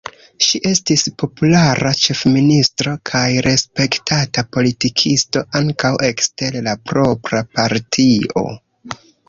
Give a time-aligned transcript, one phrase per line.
[0.43, 8.47] Ŝi estis populara ĉefministro kaj respektata politikisto ankaŭ ekster la propra partio.